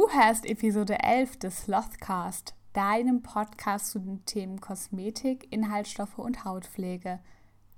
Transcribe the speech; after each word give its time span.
Du 0.00 0.08
hörst 0.08 0.46
Episode 0.46 0.98
11 0.98 1.36
des 1.40 1.64
Slothcast, 1.64 2.54
deinem 2.72 3.20
Podcast 3.20 3.90
zu 3.90 3.98
den 3.98 4.24
Themen 4.24 4.58
Kosmetik, 4.58 5.46
Inhaltsstoffe 5.52 6.16
und 6.16 6.46
Hautpflege. 6.46 7.20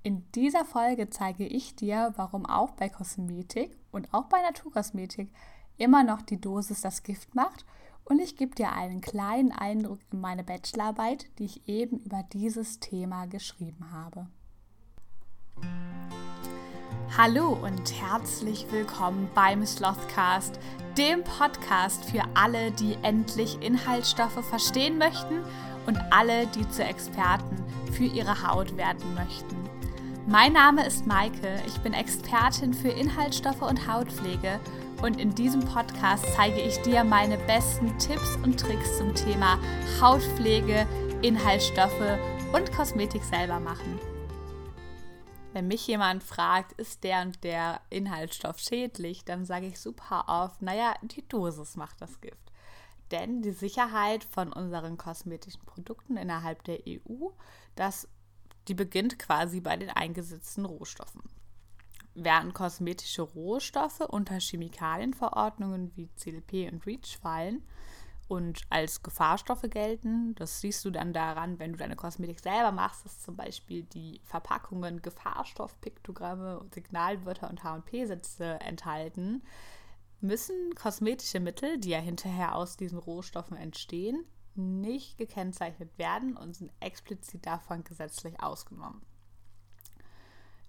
In 0.04 0.30
dieser 0.30 0.64
Folge 0.64 1.10
zeige 1.10 1.44
ich 1.44 1.74
dir, 1.74 2.12
warum 2.14 2.46
auch 2.46 2.70
bei 2.70 2.88
Kosmetik 2.88 3.76
und 3.90 4.14
auch 4.14 4.26
bei 4.26 4.40
Naturkosmetik 4.40 5.32
immer 5.78 6.04
noch 6.04 6.22
die 6.22 6.40
Dosis 6.40 6.80
das 6.80 7.02
Gift 7.02 7.34
macht 7.34 7.66
und 8.04 8.20
ich 8.20 8.36
gebe 8.36 8.54
dir 8.54 8.70
einen 8.70 9.00
kleinen 9.00 9.50
Eindruck 9.50 9.98
in 10.12 10.20
meine 10.20 10.44
Bachelorarbeit, 10.44 11.26
die 11.40 11.46
ich 11.46 11.68
eben 11.68 11.98
über 12.04 12.22
dieses 12.32 12.78
Thema 12.78 13.26
geschrieben 13.26 13.90
habe. 13.90 14.28
Hallo 17.14 17.58
und 17.62 17.92
herzlich 18.00 18.66
willkommen 18.70 19.28
beim 19.34 19.66
Slothcast, 19.66 20.58
dem 20.96 21.22
Podcast 21.22 22.06
für 22.06 22.22
alle, 22.32 22.70
die 22.70 22.96
endlich 23.02 23.60
Inhaltsstoffe 23.60 24.42
verstehen 24.48 24.96
möchten 24.96 25.42
und 25.84 25.98
alle, 26.10 26.46
die 26.46 26.66
zu 26.70 26.82
Experten 26.82 27.62
für 27.92 28.04
ihre 28.04 28.48
Haut 28.48 28.78
werden 28.78 29.14
möchten. 29.14 29.56
Mein 30.26 30.54
Name 30.54 30.86
ist 30.86 31.06
Maike, 31.06 31.60
ich 31.66 31.76
bin 31.82 31.92
Expertin 31.92 32.72
für 32.72 32.88
Inhaltsstoffe 32.88 33.60
und 33.60 33.86
Hautpflege 33.86 34.58
und 35.02 35.20
in 35.20 35.34
diesem 35.34 35.60
Podcast 35.60 36.24
zeige 36.34 36.62
ich 36.62 36.80
dir 36.80 37.04
meine 37.04 37.36
besten 37.36 37.88
Tipps 37.98 38.38
und 38.42 38.58
Tricks 38.58 38.96
zum 38.96 39.14
Thema 39.14 39.58
Hautpflege, 40.00 40.86
Inhaltsstoffe 41.20 42.18
und 42.54 42.72
Kosmetik 42.72 43.22
selber 43.22 43.60
machen. 43.60 44.00
Wenn 45.52 45.68
mich 45.68 45.86
jemand 45.86 46.22
fragt, 46.22 46.72
ist 46.72 47.04
der 47.04 47.20
und 47.22 47.44
der 47.44 47.82
Inhaltsstoff 47.90 48.58
schädlich, 48.58 49.24
dann 49.24 49.44
sage 49.44 49.66
ich 49.66 49.78
super 49.78 50.24
oft, 50.26 50.62
naja, 50.62 50.94
die 51.02 51.26
Dosis 51.28 51.76
macht 51.76 52.00
das 52.00 52.20
Gift. 52.22 52.52
Denn 53.10 53.42
die 53.42 53.52
Sicherheit 53.52 54.24
von 54.24 54.50
unseren 54.50 54.96
kosmetischen 54.96 55.64
Produkten 55.66 56.16
innerhalb 56.16 56.64
der 56.64 56.78
EU, 56.88 57.28
das, 57.74 58.08
die 58.68 58.74
beginnt 58.74 59.18
quasi 59.18 59.60
bei 59.60 59.76
den 59.76 59.90
eingesetzten 59.90 60.64
Rohstoffen. 60.64 61.22
Während 62.14 62.54
kosmetische 62.54 63.22
Rohstoffe 63.22 64.00
unter 64.00 64.40
Chemikalienverordnungen 64.40 65.94
wie 65.96 66.08
CLP 66.16 66.72
und 66.72 66.86
REACH 66.86 67.18
fallen, 67.20 67.62
und 68.32 68.62
als 68.70 69.02
Gefahrstoffe 69.02 69.68
gelten. 69.68 70.34
Das 70.36 70.62
siehst 70.62 70.86
du 70.86 70.90
dann 70.90 71.12
daran, 71.12 71.58
wenn 71.58 71.72
du 71.72 71.78
deine 71.78 71.96
Kosmetik 71.96 72.40
selber 72.40 72.72
machst, 72.72 73.04
dass 73.04 73.20
zum 73.20 73.36
Beispiel 73.36 73.82
die 73.82 74.22
Verpackungen 74.24 75.02
Gefahrstoffpiktogramme, 75.02 76.64
Signalwörter 76.72 77.50
und 77.50 77.62
H&P-Sätze 77.62 78.58
enthalten, 78.60 79.42
müssen 80.22 80.74
kosmetische 80.74 81.40
Mittel, 81.40 81.78
die 81.78 81.90
ja 81.90 81.98
hinterher 81.98 82.54
aus 82.54 82.78
diesen 82.78 82.98
Rohstoffen 82.98 83.58
entstehen, 83.58 84.24
nicht 84.54 85.18
gekennzeichnet 85.18 85.98
werden 85.98 86.34
und 86.34 86.56
sind 86.56 86.72
explizit 86.80 87.44
davon 87.44 87.84
gesetzlich 87.84 88.40
ausgenommen. 88.42 89.02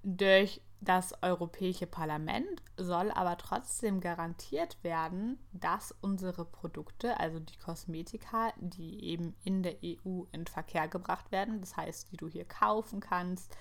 Durch 0.03 0.61
das 0.81 1.13
Europäische 1.23 1.87
Parlament 1.87 2.61
soll 2.75 3.09
aber 3.11 3.37
trotzdem 3.37 4.01
garantiert 4.01 4.77
werden, 4.83 5.39
dass 5.53 5.95
unsere 6.01 6.43
Produkte, 6.43 7.17
also 7.21 7.39
die 7.39 7.57
Kosmetika, 7.57 8.51
die 8.57 9.01
eben 9.05 9.33
in 9.45 9.63
der 9.63 9.77
EU 9.81 10.23
in 10.33 10.45
Verkehr 10.45 10.89
gebracht 10.89 11.31
werden, 11.31 11.61
das 11.61 11.77
heißt, 11.77 12.11
die 12.11 12.17
du 12.17 12.27
hier 12.27 12.43
kaufen 12.43 12.99
kannst 12.99 13.55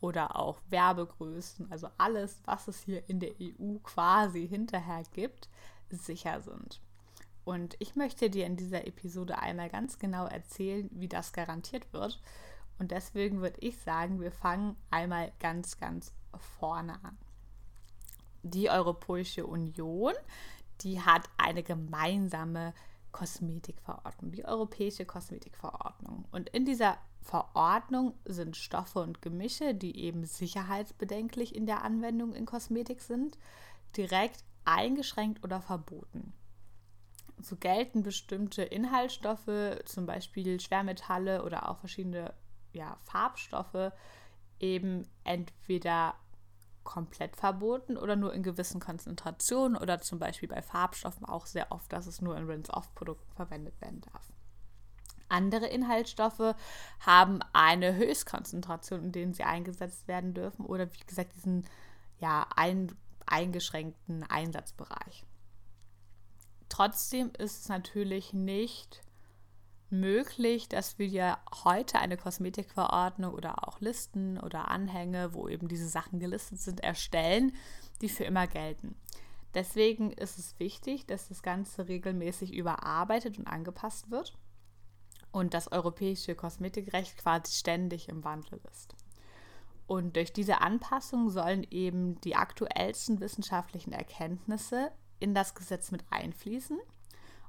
oder 0.00 0.36
auch 0.36 0.60
Werbegrößen, 0.70 1.72
also 1.72 1.88
alles, 1.98 2.40
was 2.44 2.68
es 2.68 2.82
hier 2.82 3.08
in 3.08 3.18
der 3.18 3.32
EU 3.40 3.78
quasi 3.82 4.46
hinterher 4.46 5.02
gibt, 5.12 5.48
sicher 5.90 6.40
sind. 6.42 6.80
Und 7.44 7.74
ich 7.80 7.96
möchte 7.96 8.30
dir 8.30 8.46
in 8.46 8.56
dieser 8.56 8.86
Episode 8.86 9.38
einmal 9.40 9.68
ganz 9.68 9.98
genau 9.98 10.26
erzählen, 10.26 10.88
wie 10.92 11.08
das 11.08 11.32
garantiert 11.32 11.92
wird 11.92 12.20
und 12.78 12.90
deswegen 12.90 13.40
würde 13.40 13.60
ich 13.60 13.78
sagen, 13.78 14.20
wir 14.20 14.32
fangen 14.32 14.76
einmal 14.90 15.32
ganz, 15.40 15.78
ganz 15.78 16.12
vorne 16.36 16.94
an. 17.04 17.18
Die 18.42 18.70
Europäische 18.70 19.46
Union, 19.46 20.14
die 20.82 21.00
hat 21.00 21.28
eine 21.36 21.62
gemeinsame 21.62 22.72
Kosmetikverordnung, 23.10 24.30
die 24.30 24.44
Europäische 24.44 25.04
Kosmetikverordnung. 25.04 26.26
Und 26.30 26.48
in 26.50 26.64
dieser 26.64 26.98
Verordnung 27.20 28.14
sind 28.24 28.56
Stoffe 28.56 29.00
und 29.00 29.22
Gemische, 29.22 29.74
die 29.74 29.98
eben 29.98 30.24
sicherheitsbedenklich 30.24 31.54
in 31.54 31.66
der 31.66 31.82
Anwendung 31.84 32.32
in 32.32 32.46
Kosmetik 32.46 33.00
sind, 33.00 33.36
direkt 33.96 34.44
eingeschränkt 34.64 35.42
oder 35.42 35.60
verboten. 35.60 36.32
So 37.40 37.56
gelten 37.56 38.02
bestimmte 38.02 38.62
Inhaltsstoffe, 38.62 39.80
zum 39.84 40.06
Beispiel 40.06 40.60
Schwermetalle 40.60 41.44
oder 41.44 41.68
auch 41.68 41.78
verschiedene 41.78 42.34
ja, 42.78 42.96
Farbstoffe 43.02 43.92
eben 44.60 45.06
entweder 45.24 46.14
komplett 46.84 47.36
verboten 47.36 47.98
oder 47.98 48.16
nur 48.16 48.32
in 48.32 48.42
gewissen 48.42 48.80
Konzentrationen 48.80 49.76
oder 49.76 50.00
zum 50.00 50.18
Beispiel 50.18 50.48
bei 50.48 50.62
Farbstoffen 50.62 51.26
auch 51.26 51.44
sehr 51.44 51.70
oft, 51.70 51.92
dass 51.92 52.06
es 52.06 52.22
nur 52.22 52.36
in 52.36 52.46
Rinse-Off-Produkten 52.46 53.30
verwendet 53.34 53.78
werden 53.82 54.00
darf. 54.00 54.32
Andere 55.28 55.66
Inhaltsstoffe 55.66 56.54
haben 57.00 57.40
eine 57.52 57.94
Höchstkonzentration, 57.96 59.04
in 59.04 59.12
denen 59.12 59.34
sie 59.34 59.42
eingesetzt 59.42 60.08
werden 60.08 60.32
dürfen 60.32 60.64
oder 60.64 60.90
wie 60.94 61.04
gesagt 61.06 61.34
diesen 61.34 61.66
ja, 62.20 62.46
ein, 62.56 62.96
eingeschränkten 63.26 64.22
Einsatzbereich. 64.22 65.26
Trotzdem 66.70 67.32
ist 67.36 67.60
es 67.60 67.68
natürlich 67.68 68.32
nicht 68.32 69.02
möglich, 69.90 70.68
dass 70.68 70.98
wir 70.98 71.06
ja 71.06 71.38
heute 71.64 71.98
eine 71.98 72.16
Kosmetikverordnung 72.16 73.34
oder 73.34 73.66
auch 73.66 73.80
Listen 73.80 74.38
oder 74.38 74.68
Anhänge, 74.68 75.34
wo 75.34 75.48
eben 75.48 75.68
diese 75.68 75.88
Sachen 75.88 76.20
gelistet 76.20 76.60
sind, 76.60 76.80
erstellen, 76.80 77.52
die 78.00 78.08
für 78.08 78.24
immer 78.24 78.46
gelten. 78.46 78.96
Deswegen 79.54 80.12
ist 80.12 80.38
es 80.38 80.58
wichtig, 80.58 81.06
dass 81.06 81.28
das 81.28 81.42
Ganze 81.42 81.88
regelmäßig 81.88 82.52
überarbeitet 82.54 83.38
und 83.38 83.46
angepasst 83.46 84.10
wird 84.10 84.36
und 85.32 85.54
das 85.54 85.72
europäische 85.72 86.34
Kosmetikrecht 86.34 87.16
quasi 87.16 87.52
ständig 87.52 88.08
im 88.08 88.24
Wandel 88.24 88.60
ist. 88.70 88.94
Und 89.86 90.16
durch 90.16 90.32
diese 90.34 90.60
Anpassung 90.60 91.30
sollen 91.30 91.66
eben 91.70 92.20
die 92.20 92.36
aktuellsten 92.36 93.20
wissenschaftlichen 93.20 93.92
Erkenntnisse 93.92 94.92
in 95.18 95.34
das 95.34 95.54
Gesetz 95.54 95.90
mit 95.90 96.04
einfließen 96.10 96.78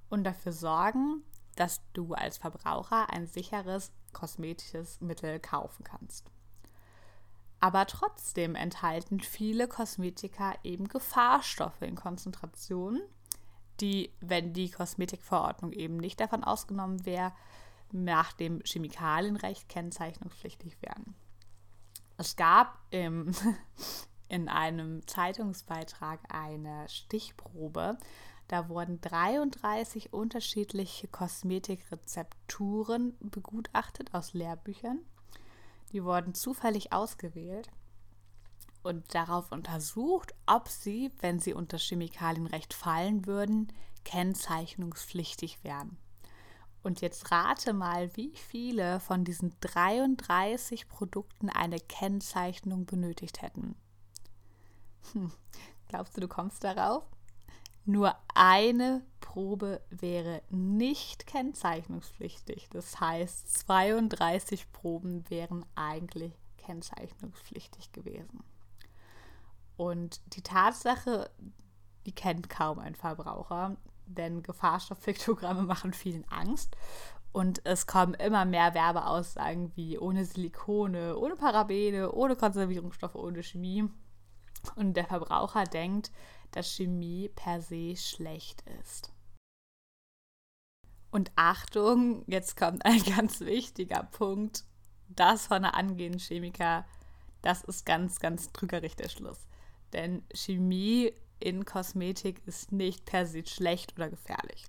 und 0.10 0.24
dafür 0.24 0.54
sorgen, 0.54 1.22
dass 1.60 1.82
du 1.94 2.14
als 2.14 2.38
Verbraucher 2.38 3.10
ein 3.12 3.28
sicheres 3.28 3.92
kosmetisches 4.14 5.02
Mittel 5.02 5.40
kaufen 5.40 5.84
kannst. 5.84 6.32
Aber 7.60 7.86
trotzdem 7.86 8.56
enthalten 8.56 9.20
viele 9.20 9.68
Kosmetika 9.68 10.54
eben 10.64 10.88
Gefahrstoffe 10.88 11.82
in 11.82 11.96
Konzentrationen, 11.96 13.02
die, 13.82 14.14
wenn 14.22 14.54
die 14.54 14.72
Kosmetikverordnung 14.72 15.74
eben 15.74 15.98
nicht 15.98 16.22
davon 16.22 16.46
ausgenommen 16.46 17.06
wäre, 17.06 17.34
nach 17.92 18.32
dem 18.34 18.62
Chemikalienrecht 18.64 19.68
kennzeichnungspflichtig 19.68 20.82
wären. 20.82 21.16
Es 22.18 22.38
gab 22.38 22.80
im, 22.92 23.32
in 24.30 24.48
einem 24.48 25.06
Zeitungsbeitrag 25.08 26.22
eine 26.30 26.88
Stichprobe 26.88 27.98
da 28.50 28.68
wurden 28.68 29.00
33 29.00 30.12
unterschiedliche 30.12 31.08
Kosmetikrezepturen 31.08 33.16
begutachtet 33.20 34.16
aus 34.16 34.34
Lehrbüchern. 34.34 35.06
Die 35.92 36.04
wurden 36.04 36.34
zufällig 36.34 36.92
ausgewählt 36.92 37.70
und 38.82 39.14
darauf 39.14 39.52
untersucht, 39.52 40.34
ob 40.48 40.68
sie, 40.68 41.12
wenn 41.20 41.38
sie 41.38 41.54
unter 41.54 41.78
Chemikalienrecht 41.78 42.74
fallen 42.74 43.28
würden, 43.28 43.72
kennzeichnungspflichtig 44.04 45.64
wären. 45.64 46.00
Und 46.82 47.02
jetzt 47.02 47.32
rate 47.32 47.74
mal, 47.74 48.16
wie 48.18 48.36
viele 48.36 49.00
von 49.00 49.26
diesen 49.26 49.54
33 49.62 50.90
Produkten 50.90 51.50
eine 51.50 51.80
Kennzeichnung 51.80 52.88
benötigt 52.88 53.44
hätten. 53.44 53.76
Hm, 55.12 55.32
glaubst 55.88 56.18
du, 56.18 56.22
du 56.22 56.28
kommst 56.28 56.64
darauf? 56.64 57.04
Nur 57.90 58.16
eine 58.36 59.02
Probe 59.20 59.82
wäre 59.90 60.44
nicht 60.52 61.26
kennzeichnungspflichtig. 61.26 62.70
Das 62.70 63.00
heißt, 63.00 63.58
32 63.62 64.72
Proben 64.72 65.28
wären 65.32 65.66
eigentlich 65.74 66.34
kennzeichnungspflichtig 66.58 67.92
gewesen. 67.92 68.44
Und 69.76 70.22
die 70.36 70.44
Tatsache, 70.44 71.32
die 72.06 72.14
kennt 72.14 72.48
kaum 72.48 72.78
ein 72.78 72.94
Verbraucher, 72.94 73.76
denn 74.06 74.44
Gefahrstoffpiktogramme 74.44 75.64
machen 75.64 75.94
vielen 75.94 76.28
Angst. 76.30 76.78
Und 77.32 77.66
es 77.66 77.88
kommen 77.88 78.14
immer 78.14 78.46
mehr 78.46 78.76
Werbeaussagen 78.76 79.76
wie 79.76 79.98
ohne 79.98 80.26
Silikone, 80.26 81.18
ohne 81.18 81.36
Parabene, 81.36 82.12
ohne 82.12 82.36
Konservierungsstoffe, 82.36 83.16
ohne 83.16 83.42
Chemie. 83.42 83.90
Und 84.76 84.94
der 84.94 85.06
Verbraucher 85.06 85.64
denkt, 85.64 86.12
dass 86.52 86.76
Chemie 86.76 87.30
per 87.30 87.62
se 87.62 87.96
schlecht 87.96 88.64
ist. 88.80 89.12
Und 91.12 91.32
Achtung, 91.36 92.24
jetzt 92.28 92.56
kommt 92.56 92.86
ein 92.86 93.04
ganz 93.16 93.42
wichtiger 93.42 94.04
Punkt. 94.04 94.64
Das 95.08 95.48
von 95.48 95.64
der 95.64 95.76
angehenden 95.76 96.20
Chemiker, 96.20 96.86
das 97.42 97.64
ist 97.64 97.86
ganz, 97.86 98.20
ganz 98.20 98.52
trügerisch 98.52 98.96
der 98.96 99.10
Schluss. 99.10 99.48
Denn 99.92 100.24
Chemie 100.34 101.14
in 101.40 101.66
Kosmetik 101.66 102.42
ist 102.46 102.72
nicht 102.72 103.06
per 103.06 103.26
se 103.26 103.46
schlecht 103.46 103.94
oder 103.96 104.10
gefährlich. 104.10 104.66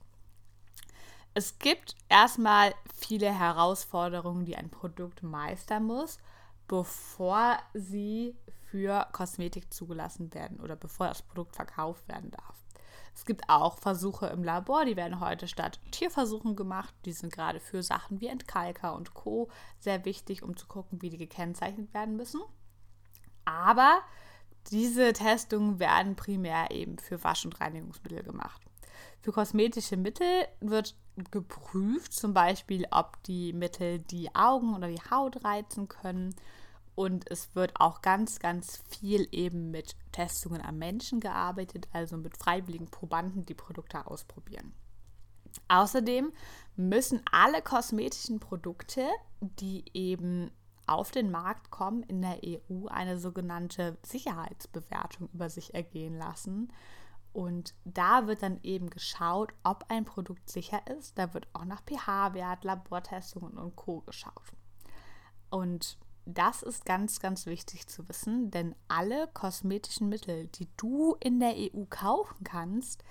Es 1.34 1.58
gibt 1.58 1.94
erstmal 2.08 2.74
viele 2.94 3.32
Herausforderungen, 3.32 4.44
die 4.44 4.56
ein 4.56 4.70
Produkt 4.70 5.22
meistern 5.22 5.84
muss, 5.84 6.18
bevor 6.66 7.58
sie 7.74 8.34
für 8.70 9.06
Kosmetik 9.12 9.72
zugelassen 9.72 10.32
werden 10.34 10.60
oder 10.60 10.76
bevor 10.76 11.08
das 11.08 11.22
Produkt 11.22 11.56
verkauft 11.56 12.06
werden 12.08 12.30
darf. 12.30 12.64
Es 13.14 13.24
gibt 13.24 13.48
auch 13.48 13.78
Versuche 13.78 14.26
im 14.28 14.44
Labor, 14.44 14.84
die 14.84 14.96
werden 14.96 15.20
heute 15.20 15.48
statt 15.48 15.80
Tierversuchen 15.90 16.56
gemacht. 16.56 16.94
Die 17.04 17.12
sind 17.12 17.32
gerade 17.32 17.60
für 17.60 17.82
Sachen 17.82 18.20
wie 18.20 18.28
Entkalker 18.28 18.94
und 18.94 19.14
Co. 19.14 19.50
sehr 19.80 20.04
wichtig, 20.04 20.42
um 20.42 20.56
zu 20.56 20.66
gucken, 20.66 21.02
wie 21.02 21.10
die 21.10 21.18
gekennzeichnet 21.18 21.92
werden 21.92 22.16
müssen. 22.16 22.40
Aber 23.44 24.00
diese 24.70 25.12
Testungen 25.12 25.78
werden 25.80 26.14
primär 26.14 26.70
eben 26.70 26.98
für 26.98 27.22
Wasch- 27.24 27.44
und 27.44 27.60
Reinigungsmittel 27.60 28.22
gemacht. 28.22 28.62
Für 29.20 29.32
kosmetische 29.32 29.96
Mittel 29.96 30.46
wird 30.60 30.94
geprüft, 31.30 32.12
zum 32.12 32.32
Beispiel, 32.32 32.86
ob 32.90 33.22
die 33.24 33.52
Mittel 33.52 33.98
die 33.98 34.34
Augen 34.34 34.74
oder 34.74 34.88
die 34.88 35.02
Haut 35.10 35.44
reizen 35.44 35.88
können. 35.88 36.34
Und 37.00 37.30
es 37.30 37.54
wird 37.54 37.80
auch 37.80 38.02
ganz, 38.02 38.40
ganz 38.40 38.82
viel 38.90 39.26
eben 39.32 39.70
mit 39.70 39.96
Testungen 40.12 40.60
am 40.60 40.76
Menschen 40.76 41.18
gearbeitet, 41.18 41.88
also 41.94 42.18
mit 42.18 42.36
freiwilligen 42.36 42.90
Probanden, 42.90 43.46
die 43.46 43.54
Produkte 43.54 44.06
ausprobieren. 44.06 44.74
Außerdem 45.68 46.30
müssen 46.76 47.22
alle 47.32 47.62
kosmetischen 47.62 48.38
Produkte, 48.38 49.08
die 49.40 49.86
eben 49.94 50.50
auf 50.86 51.10
den 51.10 51.30
Markt 51.30 51.70
kommen, 51.70 52.02
in 52.02 52.20
der 52.20 52.38
EU 52.44 52.88
eine 52.88 53.18
sogenannte 53.18 53.96
Sicherheitsbewertung 54.02 55.30
über 55.32 55.48
sich 55.48 55.72
ergehen 55.72 56.18
lassen. 56.18 56.70
Und 57.32 57.74
da 57.86 58.26
wird 58.26 58.42
dann 58.42 58.60
eben 58.62 58.90
geschaut, 58.90 59.54
ob 59.64 59.86
ein 59.88 60.04
Produkt 60.04 60.50
sicher 60.50 60.82
ist. 60.98 61.16
Da 61.16 61.32
wird 61.32 61.48
auch 61.54 61.64
nach 61.64 61.80
pH-Wert, 61.82 62.62
Labortestungen 62.64 63.56
und 63.56 63.74
Co. 63.74 64.02
geschaut. 64.02 64.52
Und 65.48 65.98
das 66.26 66.62
ist 66.62 66.84
ganz, 66.84 67.20
ganz 67.20 67.46
wichtig 67.46 67.86
zu 67.86 68.08
wissen, 68.08 68.50
denn 68.50 68.74
alle 68.88 69.28
kosmetischen 69.28 70.08
Mittel, 70.08 70.48
die 70.48 70.68
du 70.76 71.16
in 71.20 71.40
der 71.40 71.54
EU 71.56 71.84
kaufen 71.88 72.44
kannst, 72.44 73.02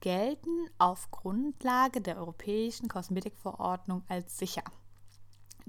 gelten 0.00 0.68
auf 0.78 1.10
Grundlage 1.10 2.00
der 2.00 2.18
Europäischen 2.18 2.88
Kosmetikverordnung 2.88 4.04
als 4.08 4.38
sicher 4.38 4.62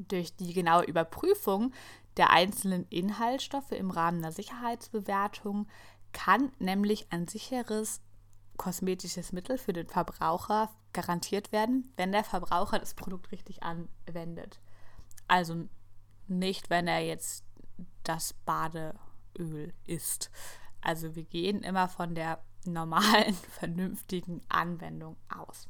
durch 0.07 0.35
die 0.35 0.53
genaue 0.53 0.83
Überprüfung 0.83 1.73
der 2.17 2.31
einzelnen 2.31 2.87
Inhaltsstoffe 2.89 3.71
im 3.71 3.91
Rahmen 3.91 4.21
der 4.21 4.31
Sicherheitsbewertung 4.31 5.67
kann 6.11 6.51
nämlich 6.59 7.07
ein 7.11 7.27
sicheres 7.27 8.01
kosmetisches 8.57 9.31
Mittel 9.31 9.57
für 9.57 9.73
den 9.73 9.87
Verbraucher 9.87 10.69
garantiert 10.91 11.51
werden, 11.51 11.93
wenn 11.97 12.11
der 12.11 12.23
Verbraucher 12.23 12.79
das 12.79 12.93
Produkt 12.93 13.31
richtig 13.31 13.63
anwendet. 13.63 14.59
Also 15.27 15.67
nicht, 16.29 16.69
wenn 16.69 16.87
er 16.87 16.99
jetzt 16.99 17.43
das 18.03 18.33
Badeöl 18.45 19.73
isst. 19.85 20.31
Also 20.81 21.15
wir 21.15 21.23
gehen 21.23 21.61
immer 21.61 21.87
von 21.87 22.15
der 22.15 22.39
normalen, 22.65 23.33
vernünftigen 23.59 24.41
Anwendung 24.49 25.17
aus. 25.29 25.67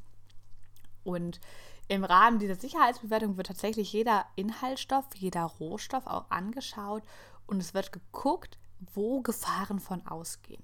Und 1.02 1.40
im 1.88 2.04
Rahmen 2.04 2.38
dieser 2.38 2.54
Sicherheitsbewertung 2.54 3.36
wird 3.36 3.48
tatsächlich 3.48 3.92
jeder 3.92 4.26
Inhaltsstoff, 4.36 5.06
jeder 5.16 5.42
Rohstoff 5.42 6.06
auch 6.06 6.30
angeschaut 6.30 7.02
und 7.46 7.60
es 7.60 7.74
wird 7.74 7.90
geguckt, 7.90 8.58
wo 8.94 9.22
Gefahren 9.22 9.80
von 9.80 10.06
ausgehen. 10.06 10.62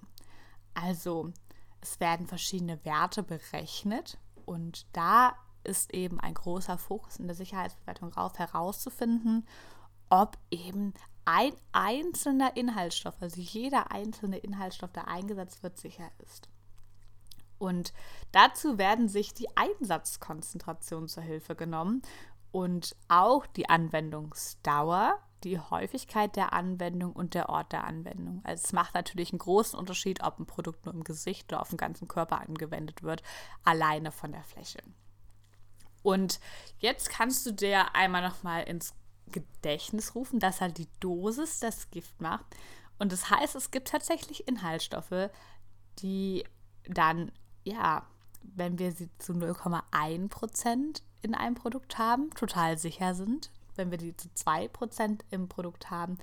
Also 0.75 1.33
es 1.81 2.01
werden 2.01 2.27
verschiedene 2.27 2.85
Werte 2.85 3.23
berechnet 3.23 4.19
und 4.45 4.87
da 4.93 5.35
ist 5.65 5.93
eben 5.93 6.21
ein 6.21 6.35
großer 6.35 6.79
Fokus 6.79 7.17
in 7.17 7.27
der 7.27 7.35
Sicherheitsbewertung 7.35 8.13
darauf 8.13 8.39
herauszufinden, 8.39 9.47
ob 10.09 10.39
eben 10.51 10.95
ein 11.25 11.53
einzelner 11.73 12.57
Inhaltsstoff, 12.57 13.21
also 13.21 13.41
jeder 13.41 13.91
einzelne 13.91 14.39
Inhaltsstoff, 14.39 14.93
der 14.93 15.09
eingesetzt 15.09 15.63
wird, 15.63 15.77
sicher 15.77 16.09
ist. 16.25 16.49
Und 17.59 17.93
dazu 18.33 18.79
werden 18.79 19.09
sich 19.09 19.35
die 19.35 19.49
Einsatzkonzentrationen 19.57 21.09
zur 21.09 21.23
Hilfe 21.23 21.57
genommen 21.57 22.03
und 22.53 22.95
auch 23.09 23.47
die 23.47 23.69
Anwendungsdauer, 23.69 25.19
die 25.43 25.59
Häufigkeit 25.59 26.37
der 26.37 26.53
Anwendung 26.53 27.13
und 27.13 27.35
der 27.35 27.49
Ort 27.49 27.73
der 27.73 27.85
Anwendung. 27.85 28.41
Also 28.45 28.65
es 28.65 28.73
macht 28.73 28.95
natürlich 28.95 29.33
einen 29.33 29.39
großen 29.39 29.79
Unterschied, 29.79 30.23
ob 30.23 30.39
ein 30.39 30.47
Produkt 30.47 30.85
nur 30.85 30.95
im 30.95 31.05
Gesicht 31.05 31.53
oder 31.53 31.61
auf 31.61 31.71
dem 31.71 31.79
ganzen 31.79 32.09
Körper 32.09 32.41
angewendet 32.41 33.03
wird, 33.03 33.23
alleine 33.65 34.13
von 34.13 34.33
der 34.33 34.45
Fläche. 34.45 34.83
Und 36.03 36.41
jetzt 36.79 37.11
kannst 37.11 37.45
du 37.47 37.53
dir 37.53 37.95
einmal 37.95 38.23
noch 38.23 38.43
mal 38.43 38.61
ins 38.61 38.95
Gedächtnis 39.33 40.15
rufen, 40.15 40.39
dass 40.39 40.61
halt 40.61 40.79
die 40.79 40.89
Dosis 41.01 41.61
das 41.61 41.91
Gift 41.91 42.21
macht. 42.21 42.47
Und 42.99 43.13
das 43.13 43.31
heißt, 43.31 43.55
es 43.57 43.71
gibt 43.71 43.89
tatsächlich 43.89 44.49
Inhaltsstoffe, 44.49 45.31
die 45.99 46.45
dann 46.89 47.33
ja, 47.67 48.07
wenn 48.43 48.79
wir 48.79 48.93
sie 48.93 49.11
zu 49.19 49.33
0,1 49.33 50.29
Prozent 50.29 51.03
in 51.21 51.35
einem 51.35 51.57
Produkt 51.57 51.99
haben, 51.99 52.31
total 52.31 52.79
sicher 52.79 53.15
sind, 53.15 53.51
wenn 53.75 53.91
wir 53.91 53.99
die 53.99 54.17
zu 54.17 54.33
2 54.33 54.69
Prozent 54.69 55.25
im 55.31 55.49
Produkt 55.49 55.91
haben, 55.91 56.19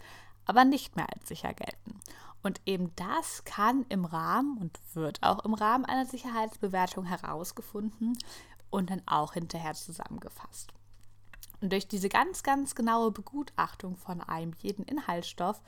aber 0.45 0.65
nicht 0.65 0.95
mehr 0.95 1.07
als 1.13 1.27
sicher 1.27 1.53
gelten. 1.53 2.00
Und 2.41 2.61
eben 2.65 2.94
das 2.95 3.44
kann 3.44 3.85
im 3.89 4.05
Rahmen 4.05 4.57
und 4.57 4.79
wird 4.94 5.21
auch 5.21 5.45
im 5.45 5.53
Rahmen 5.53 5.85
einer 5.85 6.05
Sicherheitsbewertung 6.05 7.05
herausgefunden 7.05 8.17
und 8.69 8.89
dann 8.89 9.01
auch 9.05 9.33
hinterher 9.33 9.73
zusammengefasst. 9.73 10.73
Und 11.63 11.71
durch 11.71 11.88
diese 11.88 12.10
ganz, 12.10 12.44
ganz 12.44 12.75
genaue 12.75 13.12
Begutachtung 13.12 13.95
von 13.95 14.19
einem 14.19 14.51
jeden 14.60 14.83
Inhaltsstoff 14.83 15.62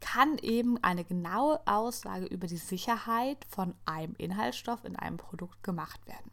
kann 0.00 0.38
eben 0.38 0.76
eine 0.82 1.04
genaue 1.04 1.64
Aussage 1.68 2.26
über 2.26 2.48
die 2.48 2.56
Sicherheit 2.56 3.44
von 3.48 3.76
einem 3.84 4.16
Inhaltsstoff 4.18 4.84
in 4.84 4.96
einem 4.96 5.18
Produkt 5.18 5.62
gemacht 5.62 6.04
werden. 6.08 6.32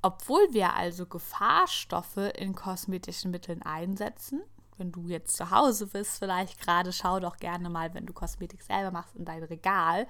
Obwohl 0.00 0.48
wir 0.52 0.74
also 0.76 1.04
Gefahrstoffe 1.04 2.32
in 2.38 2.54
kosmetischen 2.54 3.30
Mitteln 3.30 3.60
einsetzen, 3.60 4.40
wenn 4.78 4.92
du 4.92 5.08
jetzt 5.08 5.36
zu 5.36 5.50
Hause 5.50 5.86
bist, 5.86 6.18
vielleicht 6.18 6.60
gerade 6.60 6.92
schau 6.92 7.20
doch 7.20 7.36
gerne 7.36 7.68
mal, 7.68 7.94
wenn 7.94 8.06
du 8.06 8.12
Kosmetik 8.12 8.62
selber 8.62 8.90
machst, 8.90 9.14
in 9.16 9.24
dein 9.24 9.42
Regal, 9.42 10.06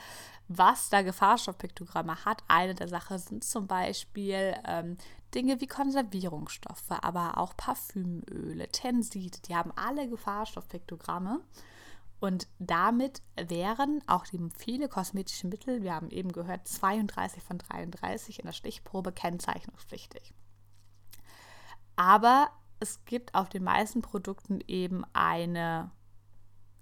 was 0.49 0.89
da 0.89 1.03
Gefahrstoffpiktogramme 1.03 2.25
hat. 2.25 2.43
Eine 2.49 2.75
der 2.75 2.89
Sachen 2.89 3.19
sind 3.19 3.45
zum 3.45 3.67
Beispiel 3.67 4.55
ähm, 4.67 4.97
Dinge 5.35 5.61
wie 5.61 5.67
Konservierungsstoffe, 5.67 6.91
aber 6.91 7.39
auch 7.39 7.57
Parfümöle, 7.57 8.69
Tenside, 8.69 9.39
die 9.47 9.57
haben 9.57 9.73
alle 9.77 10.09
Gefahrstoffpiktogramme. 10.09 11.41
Und 12.21 12.47
damit 12.61 13.21
wären 13.35 14.01
auch 14.07 14.25
die 14.25 14.39
viele 14.57 14.89
kosmetische 14.89 15.49
Mittel, 15.49 15.83
wir 15.83 15.93
haben 15.93 16.09
eben 16.11 16.31
gehört, 16.31 16.69
32 16.69 17.43
von 17.43 17.59
33 17.59 18.39
in 18.39 18.47
der 18.47 18.53
Stichprobe 18.53 19.11
kennzeichnungspflichtig. 19.11 20.33
Aber 21.97 22.51
es 22.83 23.05
gibt 23.05 23.35
auf 23.35 23.49
den 23.49 23.63
meisten 23.63 24.03
Produkten 24.03 24.61
eben 24.67 25.05
eine, 25.13 25.93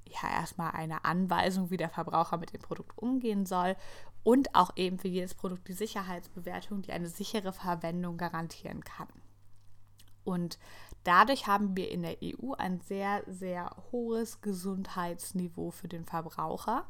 ja, 0.07 0.31
erstmal 0.31 0.73
eine 0.73 1.05
Anweisung, 1.05 1.71
wie 1.71 1.77
der 1.77 1.91
Verbraucher 1.91 2.39
mit 2.39 2.55
dem 2.55 2.63
Produkt 2.63 2.97
umgehen 2.97 3.45
soll 3.45 3.77
und 4.23 4.55
auch 4.55 4.77
eben 4.77 4.99
für 4.99 5.09
jedes 5.09 5.35
Produkt 5.35 5.69
die 5.69 5.75
Sicherheitsbewertung, 5.75 6.81
die 6.81 6.93
eine 6.93 7.09
sichere 7.09 7.53
Verwendung 7.53 8.17
garantieren 8.17 8.83
kann. 8.83 9.09
Und 10.25 10.59
dadurch 11.05 11.47
haben 11.47 11.77
wir 11.77 11.91
in 11.91 12.03
der 12.03 12.17
EU 12.23 12.55
ein 12.55 12.81
sehr, 12.81 13.23
sehr 13.27 13.71
hohes 13.93 14.41
Gesundheitsniveau 14.41 15.71
für 15.71 15.89
den 15.89 16.07
Verbraucher. 16.07 16.87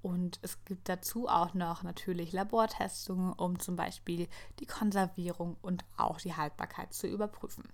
Und 0.00 0.38
es 0.42 0.64
gibt 0.64 0.88
dazu 0.88 1.28
auch 1.28 1.52
noch 1.52 1.82
natürlich 1.82 2.32
Labortestungen, 2.32 3.32
um 3.32 3.58
zum 3.58 3.76
Beispiel 3.76 4.28
die 4.58 4.66
Konservierung 4.66 5.56
und 5.60 5.84
auch 5.98 6.18
die 6.18 6.34
Haltbarkeit 6.34 6.94
zu 6.94 7.06
überprüfen. 7.06 7.64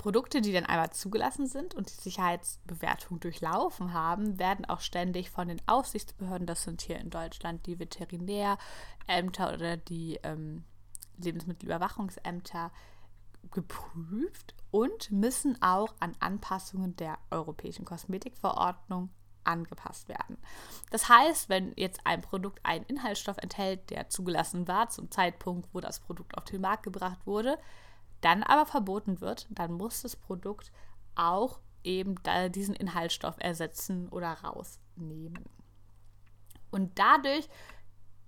Produkte, 0.00 0.40
die 0.40 0.54
dann 0.54 0.64
einmal 0.64 0.88
zugelassen 0.90 1.46
sind 1.46 1.74
und 1.74 1.90
die 1.90 2.00
Sicherheitsbewertung 2.02 3.20
durchlaufen 3.20 3.92
haben, 3.92 4.38
werden 4.38 4.64
auch 4.64 4.80
ständig 4.80 5.28
von 5.28 5.48
den 5.48 5.60
Aufsichtsbehörden, 5.66 6.46
das 6.46 6.62
sind 6.62 6.80
hier 6.80 6.98
in 6.98 7.10
Deutschland 7.10 7.66
die 7.66 7.78
Veterinärämter 7.78 9.52
oder 9.52 9.76
die 9.76 10.18
ähm, 10.22 10.64
Lebensmittelüberwachungsämter, 11.18 12.70
geprüft 13.50 14.54
und 14.70 15.10
müssen 15.10 15.60
auch 15.60 15.94
an 16.00 16.14
Anpassungen 16.18 16.96
der 16.96 17.18
Europäischen 17.30 17.84
Kosmetikverordnung 17.84 19.10
angepasst 19.44 20.08
werden. 20.08 20.38
Das 20.90 21.10
heißt, 21.10 21.50
wenn 21.50 21.74
jetzt 21.76 22.00
ein 22.04 22.22
Produkt 22.22 22.60
einen 22.62 22.86
Inhaltsstoff 22.86 23.36
enthält, 23.36 23.90
der 23.90 24.08
zugelassen 24.08 24.66
war 24.66 24.88
zum 24.88 25.10
Zeitpunkt, 25.10 25.68
wo 25.74 25.80
das 25.80 26.00
Produkt 26.00 26.38
auf 26.38 26.44
den 26.44 26.62
Markt 26.62 26.84
gebracht 26.84 27.26
wurde, 27.26 27.58
dann 28.20 28.42
aber 28.42 28.66
verboten 28.66 29.20
wird, 29.20 29.46
dann 29.50 29.72
muss 29.72 30.02
das 30.02 30.16
Produkt 30.16 30.72
auch 31.14 31.60
eben 31.82 32.16
diesen 32.54 32.74
Inhaltsstoff 32.74 33.36
ersetzen 33.38 34.08
oder 34.08 34.32
rausnehmen. 34.32 35.44
Und 36.70 36.98
dadurch 36.98 37.48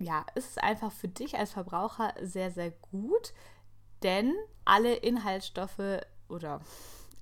ja, 0.03 0.27
ist 0.35 0.51
es 0.51 0.59
einfach 0.59 0.93
für 0.93 1.09
dich 1.09 1.39
als 1.39 1.53
Verbraucher 1.53 2.15
sehr, 2.21 2.51
sehr 2.51 2.71
gut, 2.71 3.33
denn 4.03 4.35
alle 4.65 4.95
Inhaltsstoffe 4.95 6.01
oder 6.29 6.61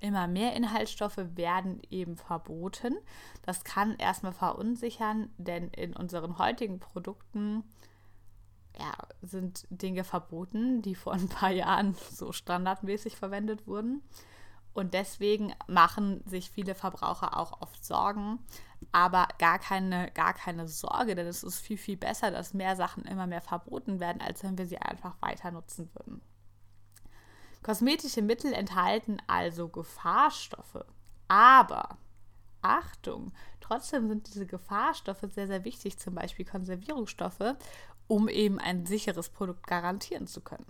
immer 0.00 0.26
mehr 0.26 0.54
Inhaltsstoffe 0.54 1.18
werden 1.34 1.82
eben 1.90 2.16
verboten. 2.16 2.96
Das 3.42 3.64
kann 3.64 3.96
erstmal 3.96 4.32
verunsichern, 4.32 5.30
denn 5.36 5.68
in 5.70 5.94
unseren 5.94 6.38
heutigen 6.38 6.80
Produkten 6.80 7.64
ja, 8.80 8.92
sind 9.20 9.66
Dinge 9.68 10.04
verboten, 10.04 10.80
die 10.80 10.94
vor 10.94 11.12
ein 11.12 11.28
paar 11.28 11.50
Jahren 11.50 11.94
so 12.10 12.32
standardmäßig 12.32 13.16
verwendet 13.16 13.66
wurden. 13.66 14.02
Und 14.72 14.94
deswegen 14.94 15.52
machen 15.66 16.22
sich 16.26 16.50
viele 16.50 16.74
Verbraucher 16.74 17.36
auch 17.36 17.60
oft 17.60 17.84
Sorgen. 17.84 18.38
Aber 18.92 19.28
gar 19.38 19.58
keine, 19.58 20.10
gar 20.12 20.32
keine 20.32 20.66
Sorge, 20.66 21.14
denn 21.14 21.26
es 21.26 21.42
ist 21.42 21.60
viel, 21.60 21.76
viel 21.76 21.96
besser, 21.96 22.30
dass 22.30 22.54
mehr 22.54 22.76
Sachen 22.76 23.04
immer 23.04 23.26
mehr 23.26 23.42
verboten 23.42 24.00
werden, 24.00 24.22
als 24.22 24.42
wenn 24.42 24.56
wir 24.56 24.66
sie 24.66 24.78
einfach 24.78 25.20
weiter 25.20 25.50
nutzen 25.50 25.90
würden. 25.94 26.22
Kosmetische 27.62 28.22
Mittel 28.22 28.54
enthalten 28.54 29.18
also 29.26 29.68
Gefahrstoffe. 29.68 30.84
Aber 31.28 31.98
Achtung, 32.62 33.32
trotzdem 33.60 34.08
sind 34.08 34.28
diese 34.28 34.46
Gefahrstoffe 34.46 35.26
sehr, 35.34 35.46
sehr 35.46 35.64
wichtig, 35.64 35.98
zum 35.98 36.14
Beispiel 36.14 36.46
Konservierungsstoffe, 36.46 37.56
um 38.10 38.28
eben 38.28 38.58
ein 38.58 38.86
sicheres 38.86 39.28
Produkt 39.28 39.68
garantieren 39.68 40.26
zu 40.26 40.40
können. 40.40 40.66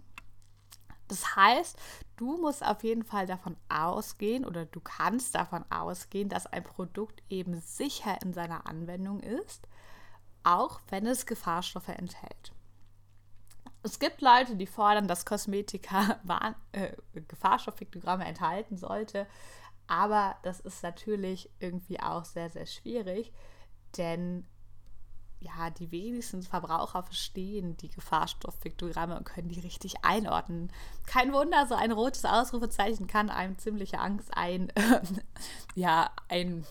Das 1.09 1.37
heißt, 1.37 1.77
du 2.17 2.37
musst 2.37 2.63
auf 2.63 2.85
jeden 2.85 3.03
Fall 3.03 3.27
davon 3.27 3.57
ausgehen 3.71 4.45
oder 4.45 4.67
du 4.67 4.79
kannst 4.79 5.35
davon 5.35 5.65
ausgehen, 5.71 6.29
dass 6.29 6.47
ein 6.47 6.63
Produkt 6.63 7.23
eben 7.31 7.59
sicher 7.63 8.19
in 8.23 8.35
seiner 8.35 8.67
Anwendung 8.67 9.21
ist, 9.21 9.67
auch 10.45 10.83
wenn 10.91 11.07
es 11.07 11.25
Gefahrstoffe 11.25 11.89
enthält. 11.89 12.53
Es 13.83 13.99
gibt 13.99 14.21
Leute, 14.21 14.57
die 14.57 14.67
fordern, 14.67 15.09
dass 15.09 15.25
Kosmetika 15.25 16.21
äh, 16.73 16.93
Gefahrstoffpiktogramme 17.27 18.27
enthalten 18.27 18.77
sollte, 18.77 19.27
aber 19.87 20.37
das 20.43 20.61
ist 20.61 20.83
natürlich 20.83 21.51
irgendwie 21.59 22.01
auch 22.01 22.27
sehr, 22.27 22.51
sehr 22.51 22.67
schwierig, 22.67 23.33
denn 23.97 24.47
ja, 25.41 25.71
die 25.71 25.91
wenigsten 25.91 26.43
Verbraucher 26.43 27.03
verstehen 27.03 27.77
die 27.79 27.89
Gefahrstoffpiktogramme 27.89 29.17
und 29.17 29.25
können 29.25 29.49
die 29.49 29.61
richtig 29.61 30.05
einordnen. 30.05 30.71
Kein 31.07 31.33
Wunder, 31.33 31.67
so 31.67 31.75
ein 31.75 31.93
rotes 31.93 32.25
Ausrufezeichen 32.27 33.07
kann 33.07 33.31
einem 33.31 33.59
ziemliche 33.59 33.99
Angst 33.99 34.31
ein, 34.37 34.71
ja, 35.75 36.11
ein 36.29 36.67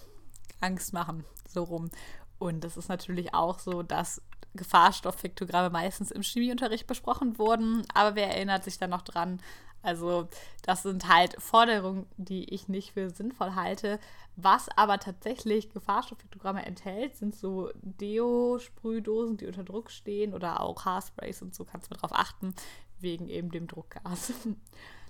Angst 0.62 0.94
machen, 0.94 1.26
so 1.48 1.64
rum. 1.64 1.90
Und 2.38 2.64
es 2.64 2.78
ist 2.78 2.90
natürlich 2.90 3.34
auch 3.34 3.58
so, 3.58 3.82
dass 3.82 4.22
Gefahrstoffpiktogramme 4.54 5.72
meistens 5.72 6.12
im 6.12 6.22
Chemieunterricht 6.22 6.86
besprochen 6.86 7.38
wurden, 7.40 7.84
aber 7.94 8.16
wer 8.16 8.30
erinnert 8.30 8.64
sich 8.64 8.78
da 8.78 8.88
noch 8.88 9.02
dran? 9.02 9.42
Also 9.82 10.28
das 10.64 10.84
sind 10.84 11.08
halt 11.08 11.42
Forderungen, 11.42 12.06
die 12.18 12.54
ich 12.54 12.68
nicht 12.68 12.92
für 12.92 13.10
sinnvoll 13.10 13.56
halte. 13.56 14.00
Was 14.36 14.70
aber 14.76 15.00
tatsächlich 15.00 15.72
Gefahrstoffpiktogramme 15.72 16.66
enthält, 16.66 17.16
sind 17.16 17.36
so 17.36 17.72
Deo-Sprühdosen, 17.82 19.38
die 19.38 19.48
unter 19.48 19.64
Druck 19.64 19.92
stehen 19.92 20.34
oder 20.34 20.62
auch 20.62 20.86
Haarsprays 20.86 21.42
und 21.42 21.56
so 21.56 21.66
kannst 21.66 21.90
du 21.90 21.96
darauf 21.96 22.14
achten, 22.14 22.54
wegen 23.00 23.30
eben 23.30 23.52
dem 23.52 23.68
Druckgas. 23.68 24.34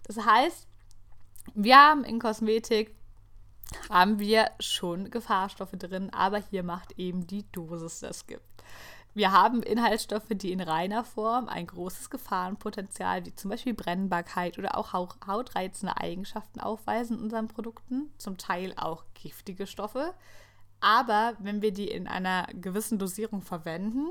Das 0.03 0.25
heißt, 0.25 0.67
wir 1.53 1.77
haben 1.77 2.03
in 2.03 2.17
Kosmetik 2.17 2.95
haben 3.89 4.17
wir 4.17 4.49
schon 4.59 5.11
Gefahrstoffe 5.11 5.73
drin, 5.73 6.09
aber 6.11 6.41
hier 6.49 6.63
macht 6.63 6.97
eben 6.97 7.27
die 7.27 7.45
Dosis 7.51 7.99
das 7.99 8.25
gibt. 8.25 8.48
Wir 9.15 9.31
haben 9.31 9.63
Inhaltsstoffe, 9.63 10.29
die 10.29 10.51
in 10.51 10.61
reiner 10.61 11.03
Form 11.03 11.47
ein 11.47 11.67
großes 11.67 12.09
Gefahrenpotenzial, 12.09 13.25
wie 13.25 13.35
zum 13.35 13.49
Beispiel 13.49 13.73
Brennbarkeit 13.73 14.57
oder 14.57 14.77
auch 14.77 14.93
hautreizende 14.93 15.97
Eigenschaften 15.97 16.59
aufweisen 16.59 17.17
in 17.17 17.23
unseren 17.23 17.47
Produkten, 17.47 18.11
zum 18.17 18.37
Teil 18.37 18.73
auch 18.77 19.03
giftige 19.15 19.67
Stoffe. 19.67 20.13
Aber 20.79 21.33
wenn 21.39 21.61
wir 21.61 21.73
die 21.73 21.89
in 21.89 22.07
einer 22.07 22.47
gewissen 22.53 22.99
Dosierung 22.99 23.41
verwenden, 23.41 24.07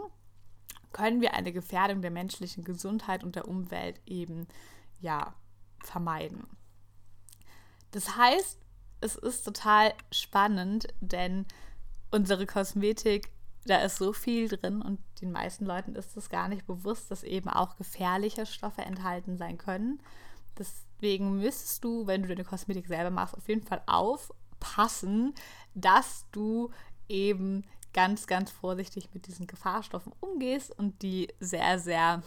können 0.93 1.21
wir 1.21 1.35
eine 1.35 1.53
Gefährdung 1.53 2.03
der 2.03 2.11
menschlichen 2.11 2.65
Gesundheit 2.65 3.23
und 3.23 3.37
der 3.37 3.47
Umwelt 3.47 4.01
eben 4.05 4.49
ja 5.01 5.35
vermeiden. 5.83 6.47
Das 7.93 8.17
heißt, 8.17 8.59
es 9.01 9.17
ist 9.17 9.45
total 9.45 9.95
spannend, 10.11 10.89
denn 11.01 11.47
unsere 12.11 12.47
Kosmetik 12.47 13.31
da 13.69 13.79
ist 13.83 13.97
so 13.97 14.13
viel 14.13 14.49
drin 14.49 14.81
und 14.83 14.99
den 15.21 15.31
meisten 15.31 15.67
Leuten 15.67 15.95
ist 15.95 16.17
es 16.17 16.31
gar 16.31 16.49
nicht 16.49 16.67
bewusst, 16.67 17.11
dass 17.11 17.23
eben 17.23 17.49
auch 17.49 17.77
gefährliche 17.77 18.47
Stoffe 18.47 18.83
enthalten 18.83 19.37
sein 19.37 19.59
können. 19.59 20.01
Deswegen 20.59 21.39
müsstest 21.39 21.85
du, 21.85 22.07
wenn 22.07 22.23
du 22.23 22.29
deine 22.29 22.45
Kosmetik 22.45 22.87
selber 22.87 23.11
machst, 23.11 23.37
auf 23.37 23.49
jeden 23.49 23.63
Fall 23.63 23.83
aufpassen, 23.87 25.35
dass 25.75 26.27
du 26.33 26.71
eben 27.09 27.65
ganz, 27.93 28.27
ganz 28.27 28.51
vorsichtig 28.51 29.11
mit 29.13 29.27
diesen 29.27 29.47
Gefahrstoffen 29.47 30.13
umgehst 30.21 30.77
und 30.79 31.03
die 31.03 31.29
sehr, 31.41 31.79
sehr, 31.79 32.23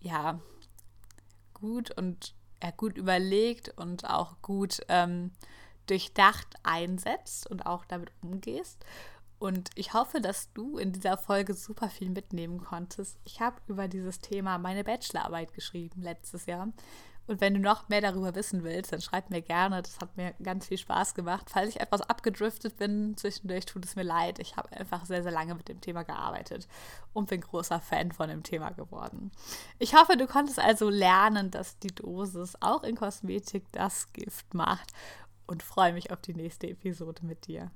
ja, 0.00 0.40
gut 1.54 1.90
und 1.96 2.34
ja, 2.62 2.70
gut 2.70 2.96
überlegt 2.96 3.70
und 3.76 4.08
auch 4.08 4.40
gut 4.42 4.80
ähm, 4.88 5.32
durchdacht 5.86 6.46
einsetzt 6.62 7.50
und 7.50 7.66
auch 7.66 7.84
damit 7.84 8.12
umgehst. 8.22 8.84
Und 9.40 9.70
ich 9.74 9.94
hoffe, 9.94 10.20
dass 10.20 10.52
du 10.52 10.76
in 10.76 10.92
dieser 10.92 11.16
Folge 11.16 11.54
super 11.54 11.88
viel 11.88 12.10
mitnehmen 12.10 12.60
konntest. 12.60 13.18
Ich 13.24 13.40
habe 13.40 13.56
über 13.68 13.88
dieses 13.88 14.18
Thema 14.18 14.58
meine 14.58 14.84
Bachelorarbeit 14.84 15.54
geschrieben 15.54 16.02
letztes 16.02 16.44
Jahr. 16.44 16.68
Und 17.26 17.40
wenn 17.40 17.54
du 17.54 17.60
noch 17.60 17.88
mehr 17.88 18.02
darüber 18.02 18.34
wissen 18.34 18.64
willst, 18.64 18.92
dann 18.92 19.00
schreib 19.00 19.30
mir 19.30 19.40
gerne. 19.40 19.80
Das 19.80 19.98
hat 19.98 20.14
mir 20.18 20.34
ganz 20.42 20.66
viel 20.66 20.76
Spaß 20.76 21.14
gemacht. 21.14 21.48
Falls 21.48 21.70
ich 21.70 21.80
etwas 21.80 22.02
abgedriftet 22.02 22.76
bin, 22.76 23.16
zwischendurch 23.16 23.64
tut 23.64 23.86
es 23.86 23.96
mir 23.96 24.02
leid. 24.02 24.40
Ich 24.40 24.58
habe 24.58 24.70
einfach 24.76 25.06
sehr, 25.06 25.22
sehr 25.22 25.32
lange 25.32 25.54
mit 25.54 25.68
dem 25.68 25.80
Thema 25.80 26.02
gearbeitet 26.02 26.68
und 27.14 27.30
bin 27.30 27.40
großer 27.40 27.80
Fan 27.80 28.12
von 28.12 28.28
dem 28.28 28.42
Thema 28.42 28.72
geworden. 28.72 29.30
Ich 29.78 29.94
hoffe, 29.94 30.18
du 30.18 30.26
konntest 30.26 30.58
also 30.58 30.90
lernen, 30.90 31.50
dass 31.50 31.78
die 31.78 31.94
Dosis 31.94 32.58
auch 32.60 32.82
in 32.82 32.96
Kosmetik 32.96 33.64
das 33.72 34.12
Gift 34.12 34.52
macht 34.52 34.92
und 35.46 35.62
freue 35.62 35.94
mich 35.94 36.10
auf 36.10 36.20
die 36.20 36.34
nächste 36.34 36.68
Episode 36.68 37.24
mit 37.24 37.46
dir. 37.46 37.70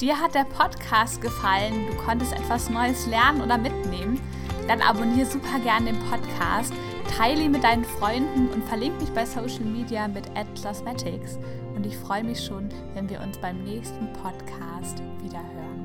Dir 0.00 0.20
hat 0.20 0.34
der 0.34 0.44
Podcast 0.44 1.22
gefallen, 1.22 1.86
du 1.86 1.96
konntest 1.96 2.34
etwas 2.34 2.68
Neues 2.68 3.06
lernen 3.06 3.40
oder 3.40 3.56
mitnehmen, 3.56 4.20
dann 4.68 4.82
abonniere 4.82 5.24
super 5.24 5.58
gerne 5.60 5.92
den 5.92 5.98
Podcast, 6.10 6.74
teile 7.16 7.44
ihn 7.44 7.52
mit 7.52 7.64
deinen 7.64 7.84
Freunden 7.84 8.48
und 8.48 8.62
verlinke 8.64 9.00
mich 9.00 9.10
bei 9.14 9.24
Social 9.24 9.64
Media 9.64 10.06
mit 10.06 10.28
Cosmetics. 10.62 11.38
Und 11.74 11.86
ich 11.86 11.96
freue 11.96 12.24
mich 12.24 12.44
schon, 12.44 12.68
wenn 12.92 13.08
wir 13.08 13.22
uns 13.22 13.38
beim 13.38 13.64
nächsten 13.64 14.12
Podcast 14.12 15.00
wieder 15.22 15.38
hören. 15.38 15.75